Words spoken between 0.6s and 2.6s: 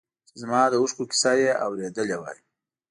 د اوښکو کیسه یې اورېدی وای.